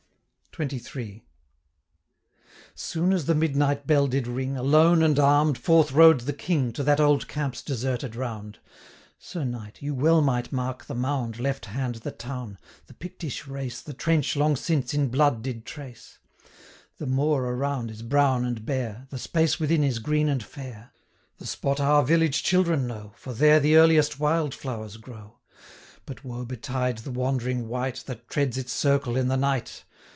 XXIII. 0.53 1.23
'Soon 2.75 3.13
as 3.13 3.23
the 3.23 3.33
midnight 3.33 3.87
bell 3.87 4.05
did 4.05 4.27
ring, 4.27 4.57
Alone, 4.57 5.01
and 5.01 5.17
arm'd, 5.17 5.57
forth 5.57 5.93
rode 5.93 6.19
the 6.19 6.33
King 6.33 6.73
435 6.73 6.73
To 6.75 6.83
that 6.83 6.99
old 6.99 7.27
camp's 7.29 7.61
deserted 7.61 8.17
round: 8.17 8.59
Sir 9.17 9.45
Knight, 9.45 9.81
you 9.81 9.95
well 9.95 10.19
might 10.21 10.51
mark 10.51 10.87
the 10.87 10.93
mound, 10.93 11.39
Left 11.39 11.67
hand 11.67 11.95
the 11.95 12.11
town, 12.11 12.57
the 12.87 12.93
Pictish 12.93 13.47
race, 13.47 13.79
The 13.79 13.93
trench, 13.93 14.35
long 14.35 14.57
since, 14.57 14.93
in 14.93 15.07
blood 15.07 15.41
did 15.41 15.63
trace; 15.65 16.19
The 16.97 17.07
moor 17.07 17.45
around 17.45 17.89
is 17.89 18.01
brown 18.01 18.43
and 18.43 18.65
bare, 18.65 19.07
440 19.09 19.09
The 19.11 19.19
space 19.19 19.57
within 19.61 19.85
is 19.85 19.99
green 19.99 20.27
and 20.27 20.43
fair. 20.43 20.91
The 21.37 21.47
spot 21.47 21.79
our 21.79 22.03
village 22.03 22.43
children 22.43 22.85
know, 22.87 23.13
For 23.15 23.33
there 23.33 23.61
the 23.61 23.77
earliest 23.77 24.19
wild 24.19 24.53
flowers 24.53 24.97
grow; 24.97 25.39
But 26.05 26.25
woe 26.25 26.43
betide 26.43 26.97
the 26.99 27.11
wandering 27.11 27.69
wight, 27.69 28.03
That 28.05 28.27
treads 28.27 28.57
its 28.57 28.73
circle 28.73 29.15
in 29.15 29.29
the 29.29 29.37
night! 29.37 29.85